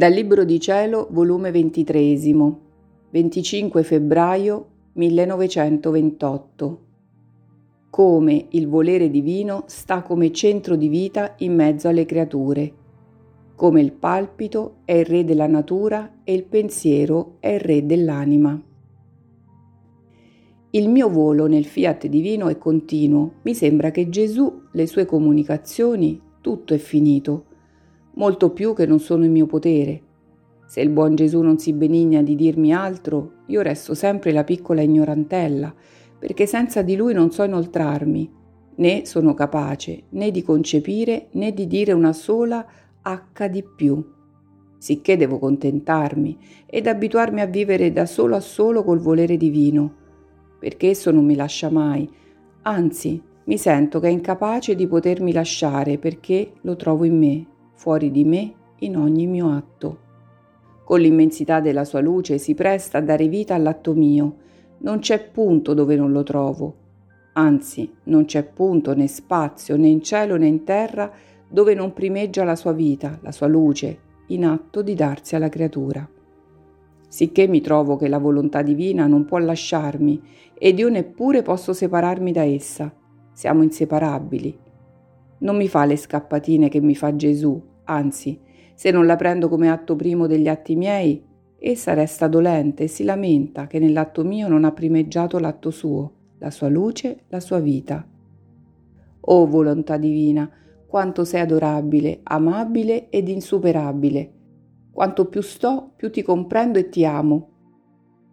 [0.00, 2.16] Dal Libro di Cielo, volume 23,
[3.10, 6.80] 25 febbraio 1928.
[7.90, 12.72] Come il volere divino sta come centro di vita in mezzo alle creature.
[13.54, 18.58] Come il palpito è il re della natura e il pensiero è il re dell'anima.
[20.70, 23.32] Il mio volo nel fiat divino è continuo.
[23.42, 27.48] Mi sembra che Gesù, le sue comunicazioni, tutto è finito
[28.20, 30.02] molto più che non sono in mio potere.
[30.66, 34.82] Se il buon Gesù non si benigna di dirmi altro, io resto sempre la piccola
[34.82, 35.74] ignorantella,
[36.18, 38.30] perché senza di lui non so inoltrarmi,
[38.76, 42.62] né sono capace né di concepire né di dire una sola
[43.00, 44.04] H di più.
[44.76, 49.94] Sicché devo contentarmi ed abituarmi a vivere da solo a solo col volere divino,
[50.58, 52.06] perché esso non mi lascia mai,
[52.64, 57.46] anzi mi sento che è incapace di potermi lasciare perché lo trovo in me
[57.80, 59.98] fuori di me in ogni mio atto.
[60.84, 64.36] Con l'immensità della sua luce si presta a dare vita all'atto mio,
[64.80, 66.74] non c'è punto dove non lo trovo,
[67.32, 71.10] anzi non c'è punto né spazio né in cielo né in terra
[71.48, 76.06] dove non primeggia la sua vita, la sua luce, in atto di darsi alla creatura.
[77.08, 80.20] Sicché mi trovo che la volontà divina non può lasciarmi
[80.52, 82.94] ed io neppure posso separarmi da essa.
[83.32, 84.58] Siamo inseparabili.
[85.38, 88.38] Non mi fa le scappatine che mi fa Gesù, Anzi,
[88.74, 91.22] se non la prendo come atto primo degli atti miei,
[91.58, 96.50] essa resta dolente e si lamenta che nell'atto mio non ha primeggiato l'atto suo, la
[96.50, 98.06] sua luce, la sua vita.
[99.22, 100.48] O volontà divina,
[100.86, 104.32] quanto sei adorabile, amabile ed insuperabile.
[104.92, 107.48] Quanto più sto, più ti comprendo e ti amo.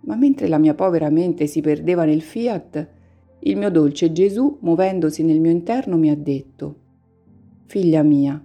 [0.00, 2.88] Ma mentre la mia povera mente si perdeva nel fiat,
[3.40, 6.76] il mio dolce Gesù, muovendosi nel mio interno, mi ha detto,
[7.66, 8.42] Figlia mia,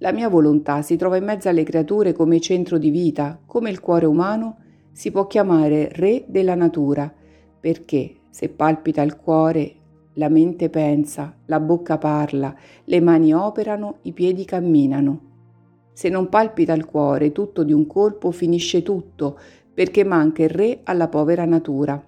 [0.00, 3.80] la mia volontà si trova in mezzo alle creature come centro di vita, come il
[3.80, 4.58] cuore umano
[4.92, 7.10] si può chiamare re della natura,
[7.58, 9.74] perché se palpita il cuore,
[10.14, 12.54] la mente pensa, la bocca parla,
[12.84, 15.20] le mani operano, i piedi camminano.
[15.92, 19.38] Se non palpita il cuore, tutto di un colpo finisce tutto,
[19.72, 22.02] perché manca il re alla povera natura.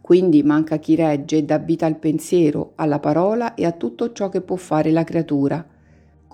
[0.00, 4.30] Quindi manca chi regge e dà vita al pensiero, alla parola e a tutto ciò
[4.30, 5.66] che può fare la creatura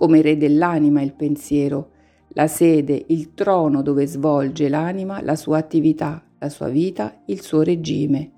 [0.00, 1.90] come re dell'anima il pensiero,
[2.28, 7.60] la sede, il trono dove svolge l'anima la sua attività, la sua vita, il suo
[7.60, 8.30] regime.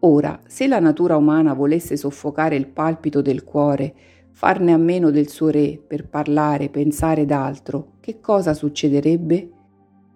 [0.00, 3.94] Ora, se la natura umana volesse soffocare il palpito del cuore,
[4.32, 9.50] farne a meno del suo re per parlare, pensare d'altro, che cosa succederebbe?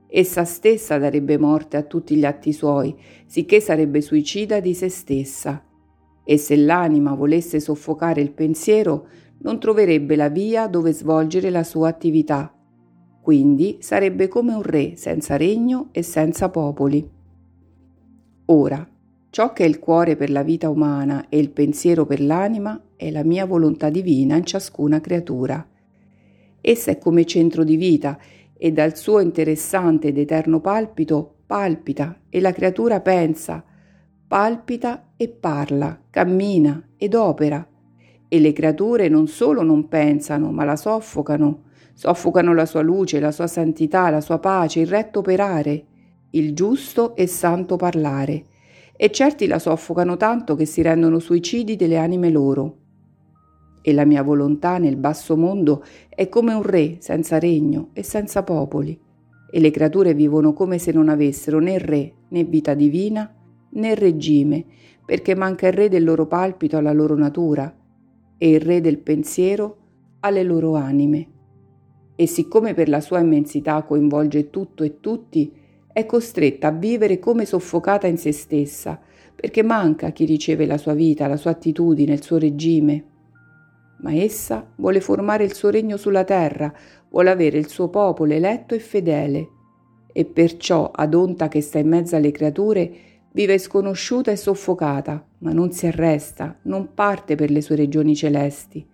[0.06, 2.94] Essa stessa darebbe morte a tutti gli atti suoi,
[3.24, 5.64] sicché sarebbe suicida di se stessa.
[6.22, 9.06] E se l'anima volesse soffocare il pensiero,
[9.42, 12.54] non troverebbe la via dove svolgere la sua attività.
[13.20, 17.08] Quindi sarebbe come un re senza regno e senza popoli.
[18.46, 18.88] Ora,
[19.30, 23.10] ciò che è il cuore per la vita umana e il pensiero per l'anima è
[23.10, 25.66] la mia volontà divina in ciascuna creatura.
[26.60, 28.18] Essa è come centro di vita
[28.56, 33.64] e dal suo interessante ed eterno palpito palpita e la creatura pensa,
[34.28, 37.69] palpita e parla, cammina ed opera
[38.32, 41.62] e le creature non solo non pensano, ma la soffocano,
[41.94, 45.84] soffocano la sua luce, la sua santità, la sua pace, il retto operare,
[46.30, 48.44] il giusto e santo parlare,
[48.96, 52.76] e certi la soffocano tanto che si rendono suicidi delle anime loro.
[53.82, 58.44] E la mia volontà nel basso mondo è come un re senza regno e senza
[58.44, 58.96] popoli,
[59.50, 63.28] e le creature vivono come se non avessero né re né vita divina
[63.70, 64.64] né regime,
[65.04, 67.74] perché manca il re del loro palpito alla loro natura,
[68.42, 69.76] e il re del pensiero
[70.20, 71.28] alle loro anime.
[72.16, 75.52] E siccome per la sua immensità coinvolge tutto e tutti,
[75.92, 78.98] è costretta a vivere come soffocata in se stessa,
[79.34, 83.04] perché manca chi riceve la sua vita, la sua attitudine, il suo regime.
[83.98, 86.72] Ma essa vuole formare il suo regno sulla terra,
[87.10, 89.48] vuole avere il suo popolo eletto e fedele,
[90.14, 92.90] e perciò, ad onta che sta in mezzo alle creature,
[93.32, 98.84] Vive sconosciuta e soffocata, ma non si arresta, non parte per le sue regioni celesti,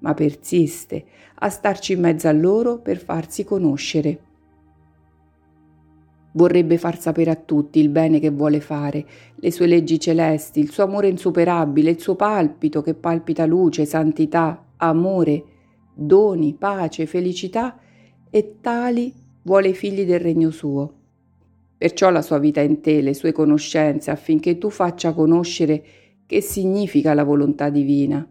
[0.00, 1.04] ma persiste
[1.36, 4.20] a starci in mezzo a loro per farsi conoscere.
[6.32, 9.06] Vorrebbe far sapere a tutti il bene che vuole fare,
[9.36, 14.64] le sue leggi celesti, il suo amore insuperabile, il suo palpito che palpita luce, santità,
[14.78, 15.44] amore,
[15.94, 17.78] doni, pace, felicità
[18.28, 20.92] e tali vuole i figli del regno suo.
[21.78, 25.84] Perciò la sua vita in te, le sue conoscenze, affinché tu faccia conoscere
[26.26, 28.26] che significa la volontà divina.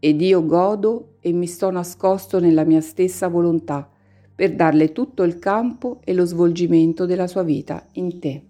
[0.00, 3.88] Ed io godo e mi sto nascosto nella mia stessa volontà,
[4.34, 8.42] per darle tutto il campo e lo svolgimento della sua vita in te.